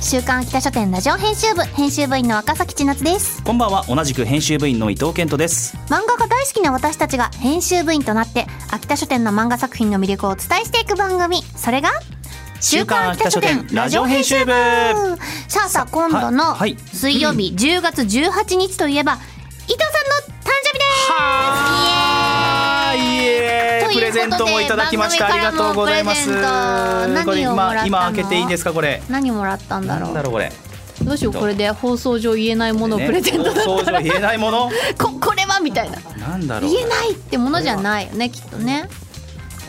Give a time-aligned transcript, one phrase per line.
[0.00, 3.42] 週刊秋田書店ラジオ編集部編集部員の若崎千夏です。
[3.42, 5.76] こんばんは同じく編集部員の伊藤健人です。
[5.88, 11.42] 漫画が大好きな私たちが編集部員となって秋田書店の漫画作品の魅力をお伝えしていく番組。
[11.56, 11.90] それが
[12.60, 14.52] 週刊秋田書店ラジオ編集部。
[15.48, 16.56] さあさあ今度の
[16.92, 19.18] 水曜日10月18日といえば
[19.66, 19.97] 伊藤さん
[23.92, 26.28] プレゼントもいただきましたありがとうございます。
[27.24, 29.02] これ今今開けていいんですかこれ？
[29.08, 30.14] 何もらったんだろう。
[30.14, 30.52] だろうこれ。
[31.02, 34.70] どうしようこれで放送上言えないものをプレゼントだ放送上言えないもの？
[34.98, 35.98] ここれはみたいな。
[36.28, 36.70] なんだろう。
[36.70, 38.88] 言えないってものじゃないよねきっとね。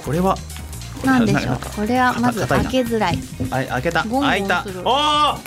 [0.06, 0.36] これは？
[1.04, 1.58] なんでしょう？
[1.58, 3.20] か これはまず開けづらい。
[3.52, 4.04] あ開けた。
[4.04, 4.66] 開いた。
[4.84, 5.38] おー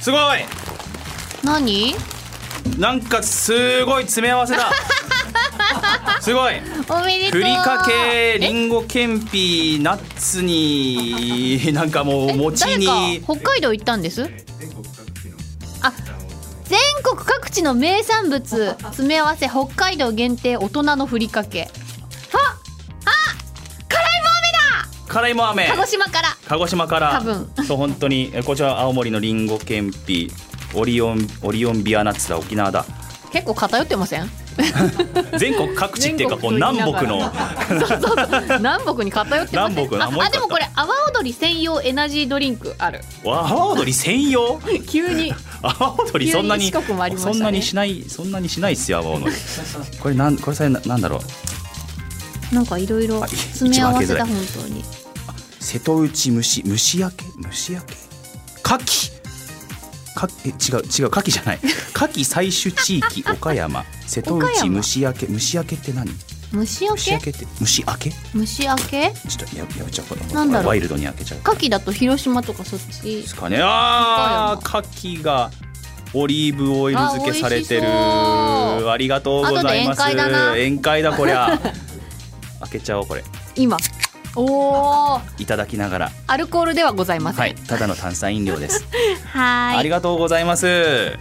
[0.00, 0.20] すごい。
[1.42, 1.94] 何？
[2.78, 4.70] なんかすごい詰め合わせだ
[6.20, 6.54] すごい。
[6.88, 7.40] おめでとう。
[7.40, 14.30] ふりかけりんごけんぴナッツになんかもう餅誰にか北海道行ったんです？
[15.82, 15.92] あ
[16.64, 18.76] 全国各地の名産物。
[18.78, 21.68] 詰め合わせ北海道限定大人のふりかけ。
[25.08, 25.66] 辛いも飴。
[25.66, 26.28] 鹿児島から。
[26.46, 27.12] 鹿児島から。
[27.18, 27.50] 多分。
[27.66, 28.30] そう本当に。
[28.32, 30.30] えこちら青森のりんごけんぴ。
[30.72, 32.84] オリオンオリオンビアナッツだ沖縄だ。
[33.32, 34.30] 結構偏ってません？
[35.38, 37.32] 全国各地っていうかこう全南北の。
[38.58, 43.00] 南北に偏ってません南北なもう一個ああでもこれ阿波踊り専用エナジードリンクある。
[43.24, 44.60] 阿波踊り専用？
[44.88, 45.32] 急に。
[45.62, 47.16] 阿波踊りそんなにね。
[47.16, 49.32] そんなにしないそんなにしないっすよ阿波踊り。
[50.00, 51.20] これなんこれさななんだろ
[52.52, 52.54] う？
[52.54, 54.84] なんかいろいろ詰め合わせだ一番本当に。
[55.60, 57.24] 瀬戸内蒸し蒸し焼け？
[57.42, 57.94] 蒸し焼け？
[58.64, 59.19] 牡蠣
[60.14, 61.58] かえ違う違う牡蠣じゃない。
[61.62, 61.72] 牡
[62.04, 63.84] 蠣採取地域岡山。
[64.06, 64.74] 瀬戸内岡山？
[64.76, 65.26] 蒸し焼け。
[65.32, 66.10] 蒸し焼けって何？
[66.52, 67.30] 虫蒸し焼け？
[67.30, 68.10] 焼けって蒸し焼け？
[68.10, 69.06] ち虫焼け？
[69.06, 70.68] ょっとややめちゃうこれなんだろう。
[70.68, 73.22] ワイルドに開けちゃう牡蠣だと広島とかそっち？
[73.22, 73.58] ですかね。
[73.62, 74.88] あー牡
[75.18, 75.50] 蠣が
[76.12, 77.82] オリーブオイル漬けされてる。
[77.86, 78.90] あ美味しそう。
[78.90, 80.02] ありがとうございます。
[80.02, 80.52] 後で宴会だな。
[80.52, 81.60] 宴会だこりゃ。
[82.60, 83.22] 開けちゃおうこれ。
[83.54, 83.76] 今
[84.36, 86.10] おおいただきながら。
[86.26, 87.54] アルコールではございません、はい。
[87.54, 88.84] ただの炭酸飲料です。
[89.32, 89.78] はーい。
[89.78, 90.66] ありがとうございます。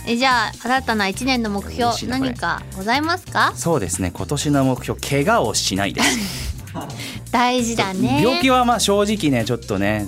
[0.07, 3.53] えじゃあ新たな一年の目標何かございますか？
[3.55, 4.11] そうですね。
[4.13, 6.59] 今年の目標怪我をしないです。
[7.31, 8.21] 大事だね。
[8.23, 10.05] 病気はまあ正直ねちょっとね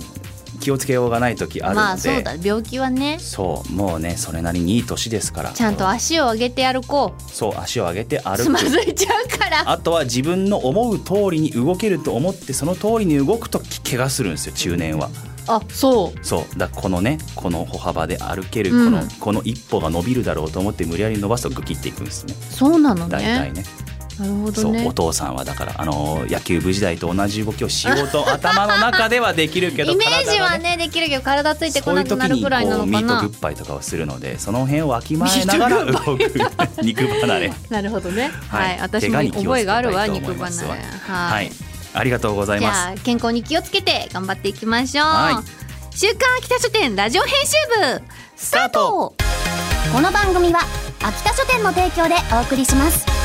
[0.62, 3.18] 気をつけようがない時あるので、まあそうだ病気はね。
[3.18, 5.52] そうもうねそれなりにいい年ですから。
[5.52, 7.30] ちゃんと足を上げて歩こう。
[7.30, 9.70] そう足を上げて歩つまくずいちゃうから。
[9.70, 15.10] あとは自分の思う通りに動けると思ってその通りに動くと怪我するんですよ中年は。
[15.48, 16.24] あそう。
[16.24, 16.58] そう。
[16.58, 18.92] だこのねこの歩幅で歩けるこうん。
[18.92, 22.34] の、この一歩が伸びるだろうと思って無理やり伸ばすとグキっていくんですね。
[22.34, 23.64] そうなの大体ねね
[24.18, 36.18] なるほどそうおね父さんはだからあの野球部時代と同じ動きをしようと頭の中ではできるけどイメージはねできるけど体ついてこそういう時なくなるにくらいなこうミートのかなグッバイとかをするのでその辺をわきまえながら動く。
[36.82, 37.52] 肉離れ。
[37.70, 38.30] なるほどね。
[38.48, 38.76] ははい。
[38.76, 40.76] い、私も覚えがあるわ肉離れは。
[40.76, 41.52] い、はい。
[41.94, 42.78] ありがとうございじます。
[42.78, 45.42] ゃあ健康に気をつけて頑張っていきましょう、は
[45.90, 47.52] 週刊秋田書店ラジオ編集
[47.98, 48.02] 部
[48.36, 49.14] スタート。
[49.92, 50.60] この番組は
[51.02, 53.21] 秋田書店の提供でお送りします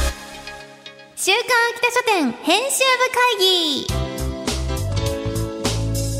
[1.20, 1.42] 週刊
[1.74, 3.88] 秋田書店編集部会議。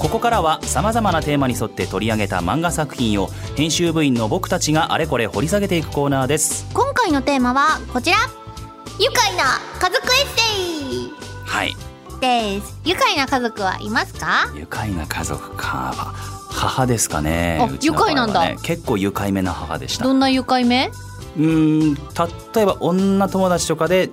[0.02, 6.66] ここからはさまざまなテーマに沿って取り上げた漫画作品を編集部員の僕たちがあれこれ掘り下げていくコーナーです。
[6.74, 8.18] 今回のテーマはこちら。
[8.98, 10.42] 愉快な家族エッセ
[11.12, 11.14] イ。
[11.46, 11.76] はい。
[12.20, 12.80] です。
[12.84, 14.52] 愉快な家族はいますか？
[14.56, 16.16] 愉快な家族か。
[16.50, 17.78] 母ですかねね。
[17.84, 18.56] 愉快なんだ。
[18.64, 20.04] 結構愉快めな母でした。
[20.04, 20.90] どんな愉快め？
[21.38, 21.94] うーん
[22.56, 24.10] 例えば女友達とかで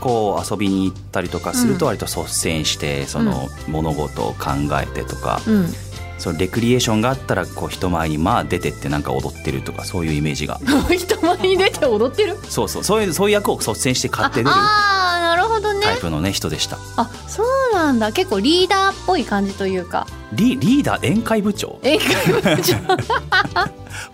[0.00, 4.50] こう遊びに行ったりとかすると割と率先してその物事を考
[4.82, 5.66] えてとか、うん。
[6.18, 10.60] そのレクリエーションがあったらこう人前にまあ出てってなんか踊ってるとかそういうイメージが。
[10.94, 12.36] 人前に出て踊ってる？
[12.46, 12.84] そうそう。
[12.84, 14.50] そういうそういう役を率先して買って出る
[16.00, 16.78] プのね人でした。
[16.96, 18.12] あそうなんだ。
[18.12, 20.06] 結構リーダーっぽい感じというか。
[20.32, 21.78] リリーダー宴会部長。
[21.82, 22.76] 英会話上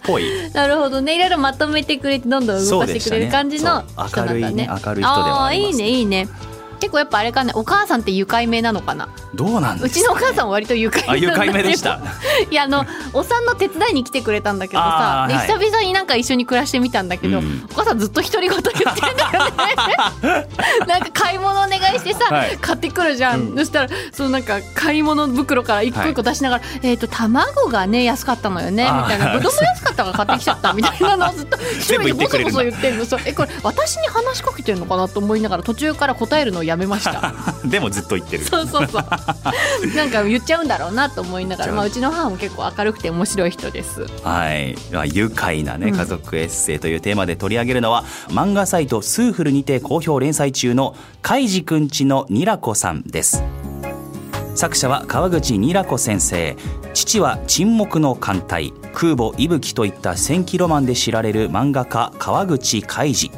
[0.04, 0.24] ぽい。
[0.52, 1.16] なるほどね。
[1.16, 3.86] いろいろまとめてくれてどんどん動かしてくれる感じのね。
[3.86, 4.08] ね。
[4.16, 4.68] 明るいね。
[4.84, 6.28] 明るい人ではありますあーいいねいいね
[6.78, 9.08] 結構やっぱあれかねお母さんって愉快めなのかな？
[9.34, 12.00] どうなんね、うちのお母さんは割と愉快あ愉快めでした。
[12.50, 17.66] いやあのお産の手伝いに来てくれたんだけどさ久々になんか一緒に暮らしてみたんだけど、うん。
[17.70, 20.48] お母さんずっと独り言言ってんだよね。
[20.86, 22.58] なんか買い物お願いしてさ、はい。
[22.58, 29.32] 買ってくるじゃん、そしたらそのなんか買い物袋から一個一個出しながら、えっ、と卵がね安かったのよねみたいな。
[29.32, 33.04] 子供安かったから買ってきちゃったみたいなのをずっと 一人でボソボソ言ってんの。
[33.04, 37.32] そうえこれ私に話しかけてるのかなと思いながら途中から答えるのをやめました。
[37.64, 38.44] でもずっと言ってる。
[38.44, 39.04] そうそうそう。
[39.96, 44.06] なんか言っちゃうんだろうなと思いながら、まあ、うちの母も結構明るくて面白い人です。
[44.22, 45.96] はい、まあ愉快なねうん。
[45.96, 53.42] 家族エッセイというテーマで取り上げるのは、漫画サイトスーフルにて好評連載中のかいじくんちのニラコさんです。
[54.54, 56.56] 作者は川口ニラ子先生。
[56.94, 63.30] 父は沈黙の艦隊空母いぶきといった戦記ロマンで知られる漫画家川口海二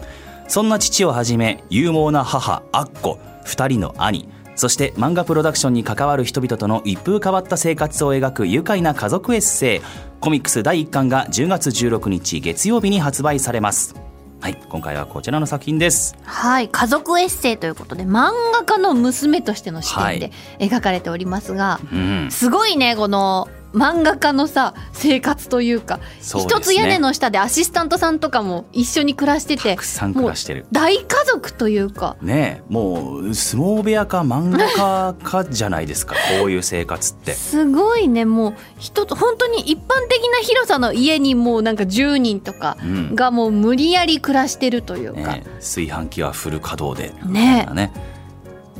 [0.48, 9.80] そんな父をはじめ勇猛な母アッコ2人の兄そして漫画プロダクションに関わる人々との一風変わった生活を描く愉快な家族エッセイ
[10.20, 13.94] コミックス第1巻が10月16日月曜日に発売されます。
[14.40, 16.16] はい今回はこちらの作品です。
[16.24, 22.28] はい家族エッセイということで漫画家の娘としての視点で描かれておりますが、うん。
[22.30, 23.48] すごいねこの
[23.78, 26.60] 漫画家のさ生活というかそうですね。
[26.60, 30.66] 一つ屋根の下でアシスタントさんとかも一緒に暮らしててたくさん暮らしてる。
[30.72, 32.16] 大家族というか。
[32.20, 37.32] ねえもう相撲部屋か漫画家かじゃないですか こういう生活って。
[37.34, 43.14] すごいねもう一つ本当に一般的な広さの家にもうなんか10人とかうん。
[43.14, 47.68] がもう無理やり暮らしてるというか、ね、炊飯器はフル稼働でね。
[47.72, 47.92] ね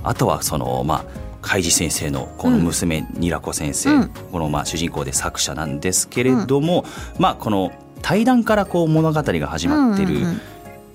[0.03, 4.09] あとはそのまあ海地先生のこの娘、ニラ子先生、うん。
[4.33, 6.85] このまあ主人公で作者なんですけれども、
[7.19, 10.41] まあこの対談からこう物語が始まってるうんうん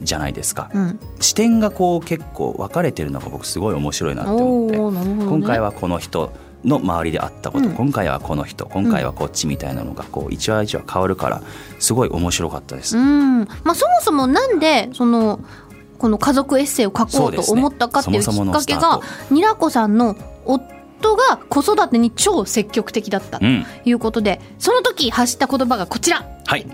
[0.01, 0.99] じゃないですか、うん。
[1.21, 5.25] 視点がこう結構分かれてるのが僕すごい面白いなって思って、ね。
[5.25, 6.33] 今回はこの人
[6.65, 7.73] の周りであったこと、うん。
[7.73, 11.41] 今回はこの人今回はこっちみたいなのがこう一話一話変わるから
[11.79, 12.97] すごい面白かったです。
[12.97, 13.47] うん。
[13.63, 15.39] まあ、そもそもなんでその
[15.99, 18.59] この家族エッセイを書こうと思ったかっていうきっかけがそもそもの
[19.29, 23.65] スニラ子さんの夫が子育てに超積極的だったとうん。
[23.85, 26.25] いうことで、その時発した言葉がこちら。
[26.45, 26.65] はい。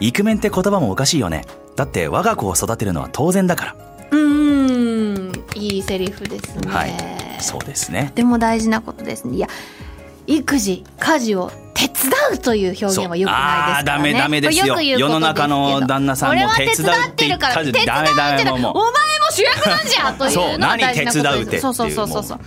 [0.00, 1.44] イクメンって言葉もおかしいよね。
[1.76, 3.76] だって我が子を育てるのは当然だから。
[4.10, 5.32] うーん。
[5.54, 6.94] いいセリフですね、はい。
[7.40, 8.12] そうですね。
[8.14, 9.36] でも大事なことですね。
[9.36, 9.48] いや
[10.26, 11.94] 育児家事を手伝
[12.34, 14.12] うという表現は良くないですからね。
[14.12, 14.74] ダメダメですよ。
[14.74, 18.72] これく言うこと世の中の旦那さんも手伝うって言った手伝ってるから手伝うってお前も
[19.30, 21.18] 主役なんじゃというのは大事なことですそう。
[21.18, 22.40] 何手伝うってそうそうそうそう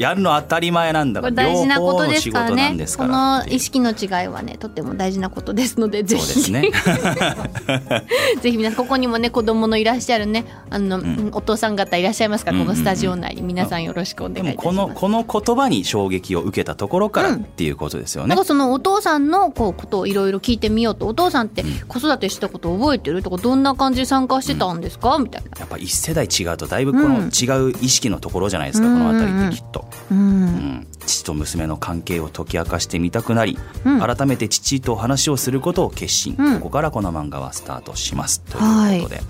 [0.00, 1.42] やるの当たり前なんだこから。
[1.42, 6.70] れ大事なこと両方のですからねですかこの意識の違いはねとっても大事なことですのでぜ そうでひすね。
[8.40, 18.44] ぜひ 皆さんここにもね子供のいらっしゃるねあの、んお父さん方いらっしゃいますから、このスタジオ内に皆さんよろしくお願いしますもこのこの言葉に衝撃を受けたところからっていうことですよねなんか。
[18.44, 25.50] そのお父さんのこうことをいろいろ聞いてみようとお父さんって子育てしたこと覚えてるとかどんな感じで参加してたんですか、みたいな。
[25.58, 29.89] やっぱ一世代違うとだいぶこの違う意識のところじゃないですか、うんこの辺りってきっと。
[30.10, 30.18] うん。
[30.18, 30.86] うん。
[31.06, 34.00] 父と娘の関係を解き明かしてみたくなり、うん。
[34.00, 36.54] 改めて父と話をすることを決心、うん。
[36.56, 38.40] ここからこの漫画はスタートします。
[38.40, 39.22] ということで、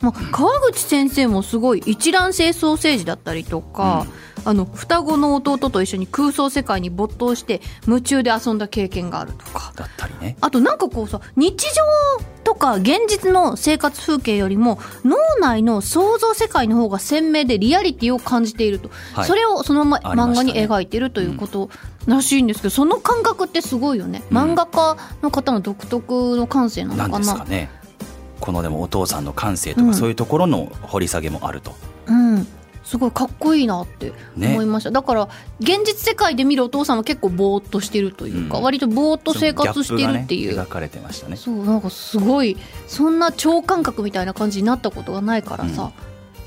[0.00, 4.06] まあ、川口先生もすごい一卵性ソーセージだったりとか、
[4.44, 9.72] あの双子の弟と一緒に空想世界に没頭して夢中で遊んだ経験があるとか。
[9.76, 10.36] だったりね。
[10.40, 11.82] あとなんかこうさ日常
[12.50, 19.24] とか現実の生活風景よりも脳内の想像世界の方が鮮明でリアリティを感じていると、はい。
[19.24, 21.70] それをそのまま漫画に描いているということ
[22.06, 27.34] らしいんですけど、その感覚ってすごいよね、漫画家の方の独特の感性ななんのかな。
[27.34, 27.70] ですかね。
[28.40, 29.90] このでもお父さんの感性とうん。
[29.90, 31.76] かそういうところの掘り下げもあると、
[32.06, 32.48] うん、
[32.90, 34.48] すごいかっこいいなってね。
[34.48, 35.28] 思いました、だから
[35.60, 38.64] 現実世界で見るお父さんは結構ぼーっとしてるというか、うん。
[38.64, 40.56] 割とぼーっと生活してるっていう。
[40.56, 41.36] ね描かれてましたね。
[41.36, 42.56] そうなんかすごい
[42.88, 45.92] そんな超感覚みたいな感じになったことがないからさ、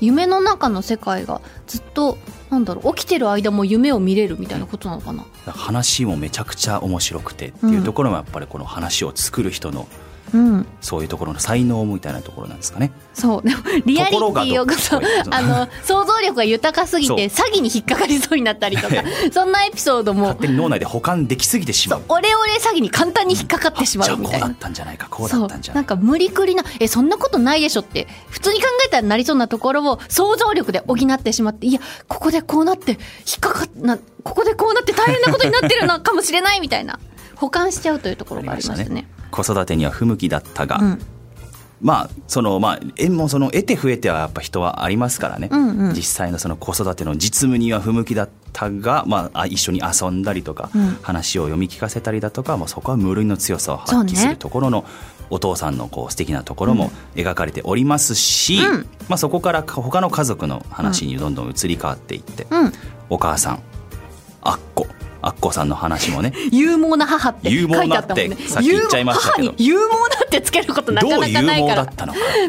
[0.02, 2.18] 夢の中の世界がずっと
[2.50, 9.86] なんだろう起きてる間も夢を見れるみたいなことなのかな、話もめちゃくちゃ面白くてっていうところもやっぱりこの話を作る人のうん、
[10.80, 12.90] そういうところの才能みたいなところなんですかね。
[13.12, 13.48] そう。
[13.48, 15.00] でもリアリティをどそ
[15.30, 18.94] あの 想像力が豊かすぎてそ詐欺に引っかかりそうになったりとか。
[19.32, 20.22] そんなエピソードも。
[20.22, 22.02] 勝手に脳内で保管できすぎてしまう。
[22.08, 32.96] オレオレ詐欺に簡単に引っかかってしまじゃあこうだうみたいなったんじゃないかこうだったんじゃないなんか無理くりなえそんなことないでしょって普通に考えたらなりそうなところを想像力で補ってしまっていやここでこうなって引
[33.36, 36.98] っかかっなここでこうなって大変なことになってるのかもしれないみたいな。
[37.36, 39.06] 保管しちゃうというところがありましたね。
[39.34, 40.98] 子育てには不向きだったが、うん。
[41.82, 45.94] まあそのまあ縁もその得て増えてはやっぱ人はありますからね、うんうん。
[45.94, 50.98] 実際のその子育ての実務には不向きだったが、まあ、あ一緒に遊んだりとか、うん。
[51.02, 54.84] 話を読み聞かせたりだとか、まあ、そこは無類の強さを発揮するところの、
[55.30, 58.86] お父さんのこう素敵なところも描かれておりますし、うん。
[59.08, 62.72] まあ、そこからか他の家族の話にどんどん移り変わっていって、うん。
[63.10, 63.62] お母さん
[64.42, 64.86] アッコ
[65.26, 66.32] アッコさんの話もね。
[66.52, 68.36] 勇猛な母って書いてあったもんね。
[68.36, 69.54] 勇猛なってさっき言っちゃいましたけど。
[69.56, 71.86] 勇母に勇猛なってつけることなかなかないから。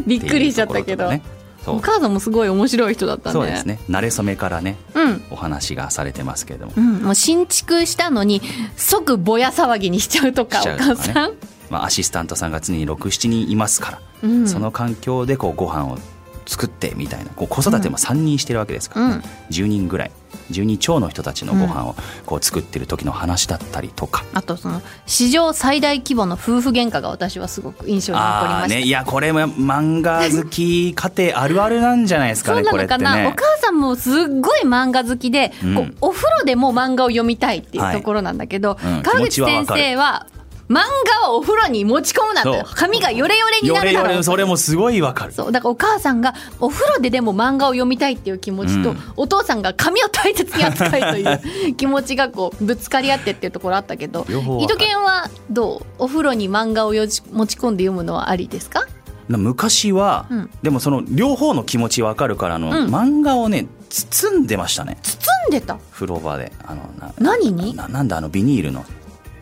[0.05, 1.09] びっくりしちゃったけど。
[1.09, 1.21] ね
[1.67, 3.79] お母さんもすごい面白い人だったねそうですね。
[3.89, 5.23] 慣れ初めからねうん。
[5.31, 6.73] お話がされてますけれども。
[6.75, 8.41] うん、もう新築したのに
[8.75, 10.75] 即ぼや騒ぎにしちゃうとかね。
[10.77, 11.31] 母さん、
[11.69, 14.47] まあ、アシスタントさんが常に67人いますから、うん。
[14.47, 15.97] その環境でこうご飯を
[16.45, 19.23] 作ってみたいなこう子育ても3人してるわけですから、ね。
[19.49, 20.11] 10人ぐらい。
[20.51, 24.23] 12超の人たちのご飯をこう作ってる時の話だったりとか。
[24.33, 33.35] あとその史上最大規模の夫婦喧嘩が私はすごく印象に残りました、ね、いやこれも漫画好き家庭あるあるなんじゃないですかそうなのかな、おね。
[33.35, 35.75] 母さんもすっごい漫画好きで、うん。
[35.75, 38.93] こうお風呂でも漫画を読みたいっていうところなんだけど、はい。
[38.97, 40.27] うん川口先生は
[40.67, 40.81] 漫
[41.21, 42.49] 画をお風呂に持ち込むなって。
[42.51, 44.11] そう髪がヨレヨレになよれるだろう。
[44.13, 45.31] よれそれもすごいわかる。
[45.31, 45.51] そう。
[45.51, 48.97] だからお母さんがお風呂ででも漫画を読みたいっていう気持ちと、うん。
[49.15, 54.75] お父さんが髪を大切に扱いという気持ちがこうぶつかり合ってっていうところあったけど両方わかる。
[54.75, 56.03] 伊藤健はどう？
[56.03, 58.87] お風呂に漫画をよじ持ち込んで読むのはありですか？
[59.29, 60.49] な昔は、うん。
[60.63, 62.93] でもその両方の気持ちわかるからあの、うん。
[62.93, 64.97] 漫画をね包んでましたね。
[65.03, 65.77] 包んでた？
[65.91, 66.51] 風呂場で。
[66.63, 67.75] あのな何に？
[67.75, 68.83] ななんだあのビニールの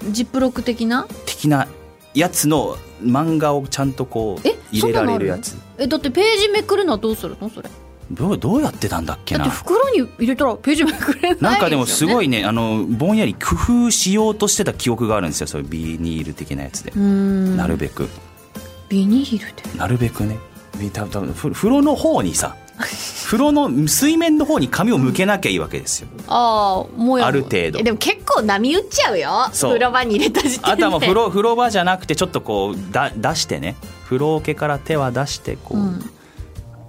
[0.10, 1.08] ジップロック的な？
[1.26, 1.68] 的な
[2.14, 5.58] やつの漫画をちゃんとこうえ入れられるやつ。
[5.78, 7.50] えだってページめくるのはどうするの？
[7.50, 7.70] それ。
[8.12, 12.44] どうどうやってたんだっけだってな袋に入れたらページめくれないなんかでもすごいいね。
[12.46, 13.56] あのぼんやり工
[13.88, 15.48] 夫しようとしてた記憶があるんですよ。
[15.48, 17.58] そういうビニール的なやつで、うん。
[17.58, 18.08] なるべく。
[18.90, 19.80] ビニールで？
[19.80, 20.38] なるべくね。
[20.92, 22.56] 多分ふ風呂の方にさ
[23.26, 26.08] 風呂の水面の方に髪を向けなきゃいいわけですよ。
[26.28, 27.80] ああもうやある程度。
[27.80, 29.50] えでも結構波打っちゃうよ。
[29.52, 29.72] そう。
[29.72, 30.72] 風呂場に入れた時点で。
[30.72, 33.76] あとはもう風呂風呂場じゃなくてちょっとこうだ出してね。
[34.06, 36.10] 風呂桶から手は出してこう、うん。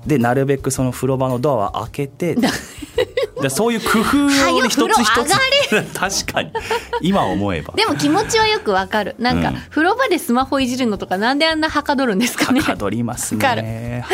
[0.07, 2.37] でなるべくその風呂場のドアは開けて。
[3.41, 4.27] でそういう工夫
[4.57, 5.35] を一つ一つ。
[5.93, 6.53] 確かに。
[7.01, 7.75] 今思えば。
[7.75, 9.15] でも気持ちはよくわかる。
[9.19, 9.57] なんか、うん。
[9.71, 12.61] 風呂場でスマホいじるのとかなんであんなはかどるんですかね。
[12.61, 14.05] はかどりますね。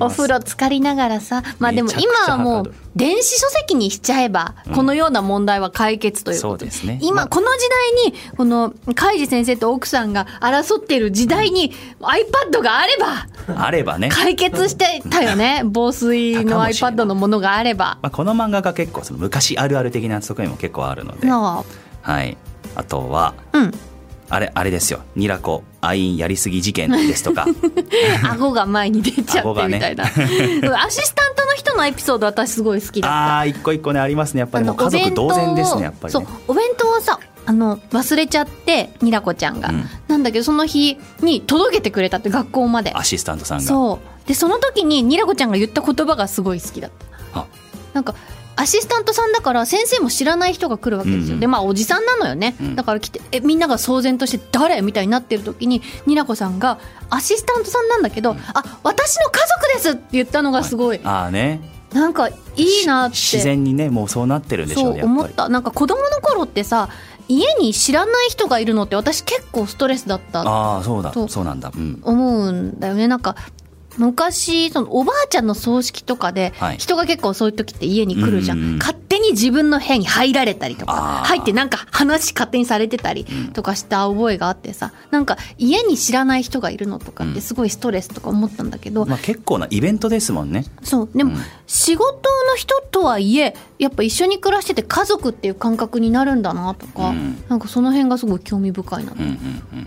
[0.00, 6.98] お風呂浸かりながらさまあでも今はもう電子書籍にしちゃえばこのような問題は解決ということそうですね。
[7.02, 15.62] 今この時代にこの海地先生と奥さんが争っている時代に iPad があればあればね、解決してたよね。
[15.66, 17.98] 防水の iPad のものがあれば。
[18.02, 21.26] まあ、この漫画が結構その昔あるある的な側面も結構あるので、
[21.58, 22.36] なはい、
[22.74, 23.72] あとはあうん。
[24.30, 27.46] あれあれですよ「ニラコアインやりすぎ事件」ですとか。
[28.30, 30.04] 顎が前に出ちゃってみたいな、
[30.84, 33.38] アシスタントの人のエピソード私すごい好きだった。
[33.38, 34.40] あー一個一個ねありますね。
[34.40, 39.88] やっぱり家族同然ですねやっぱりそうねお弁当をさあの忘れちゃってにらこちゃんが、うん。
[40.08, 42.92] なんだけどその日に届けてくれたって学校まで。
[42.94, 43.64] アシスタントさんが。
[43.64, 44.28] そう。
[44.28, 46.90] でその時ににらこちゃんが言った言葉がすごい好きだっ
[47.32, 47.40] た。
[47.40, 47.46] あ。
[47.94, 48.14] なんか
[48.60, 51.40] アシスタントさんだから先生も知らない人が来るわけですよ、うんうん。
[51.40, 52.74] でまあおじさんなのよね、うん。
[52.76, 61.60] だから来てえみんなが騒然として誰みたいになってる時ににらこさんがアシスタントさんなんだけど、あ私の家族ですって言ったのがすごい、ああね。
[61.92, 63.16] なんかいいなって。
[63.16, 66.90] 自然にねもうそうなってるんでしょそううね思ったなんか子供の頃ってさ
[67.28, 70.40] 家に知らない人がいるのって私結構ストレスだった。
[70.40, 71.12] ああそうだ。
[71.12, 71.70] そうそうなんだ。
[71.74, 72.00] うん。
[72.02, 73.06] 思うんだよね。
[73.06, 73.36] なんか
[73.98, 76.78] 昔そのおばあちゃんの葬式とかではい。
[76.78, 78.78] 人が結構そういう時って家に来るじゃん、うんうんうん。
[78.78, 90.64] 勝手に自分の部屋に入られたりとか入ってなんか話勝手にされてたりとかした覚えがあってさなんか家に知らない人がいるのとかってすごいストレスとか思ったんだけど、まあ結構なイベントですもんね。
[90.82, 91.08] そう。
[91.14, 91.40] でも、うん。
[91.66, 97.42] 仕事の人とはいえやっぱ一緒に暮らしてて家族っていう感覚になるんだなとか、うん。
[97.48, 99.32] なんかその辺がすごい興味深いなとうんうん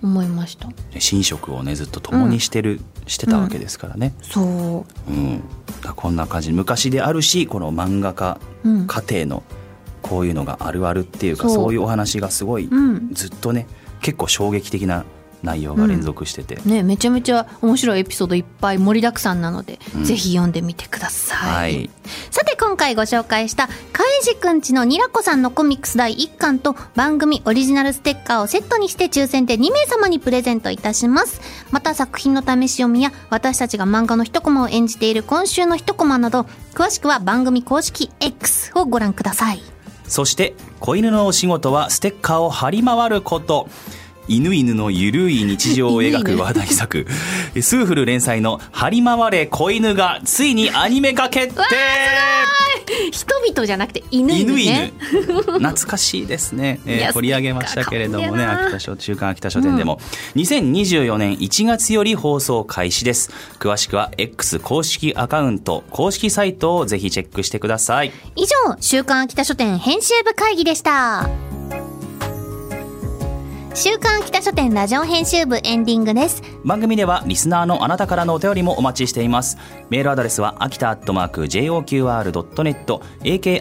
[0.03, 0.12] うん。
[0.12, 5.12] 思いました、寝食をねずっと共にしてる、してたわけですからねそう。
[5.12, 5.43] うん。
[5.96, 6.51] こんな感じ。
[6.51, 8.88] 昔であるしこの漫画家うん。
[8.88, 9.43] 家庭の
[10.01, 13.13] こういうのがあるあるっていうかそういうお話がすごいうん。
[13.13, 13.67] ずっとね
[14.01, 15.05] 結構衝撃的な
[15.44, 20.04] 内容が連続してて、ねめちゃめちゃ面白いエピソードいっぱい盛りだくさんなので、うん。
[20.04, 21.90] ぜひ読んでみてください、はい。
[22.30, 31.42] さて今回ご紹介したカイジくんちのニラコさんのコミックス第1巻と番組オリジナルステッカーをセットにして抽選で2名様にプレゼントいたします。
[31.72, 39.62] また作品の試し読みや私たちが漫画の一コマを演じている今週の一コマなど詳しくは番組公式 X をご覧ください。
[40.08, 43.70] そして子犬のお仕事はステッカーを貼り回ること
[44.32, 47.06] 犬犬のゆるい日常を描く話題作。
[47.62, 51.62] スーフル連載の「張り回れ子犬」がついにアニメ化決定。
[53.12, 55.34] 人々じゃなくて犬犬、ね、犬犬。
[55.60, 60.00] 懐かしいですね、えー、取り上げましたけれどもね秋田書中間秋田書店でも、
[60.36, 63.32] うん、2024年1月より放送開始です。
[63.60, 68.14] 詳しくは X 公式アカウント公式サイトをぜひチェックしてください。
[68.38, 71.30] 以上週刊秋田書店編集部会議でした
[73.74, 76.44] 週刊北書店ラジオ編集部エンディングです。
[76.66, 79.58] 番組ではリスナーのあなたからのお便りもお待ちしています。
[79.90, 83.01] メールアドレスは秋田アットマーク JOQR.net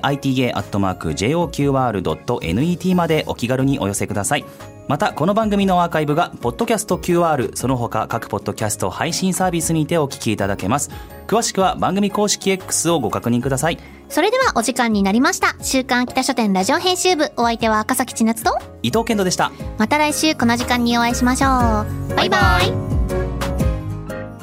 [0.00, 4.44] akita アットマーク JOQR.net までお気軽にお寄せください。
[4.88, 10.90] またこの番組のアーカイブがポッドキャスト QR その他各ポッドキャスト配信サービスにてお聞きいただけます。
[11.26, 13.78] 詳しくは番組公式 X をご確認ください。
[14.08, 15.54] それではお時間になりました。
[15.62, 19.52] 週刊北書店ラジオ編集部お相手は赤崎千夏と伊藤健人でした。
[19.78, 22.14] また来週この時間にお会いしましょう。
[22.16, 22.90] バイバイ。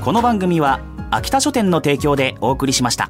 [0.08, 0.80] この番組は
[1.12, 3.10] 秋田書店の提供でお送りしました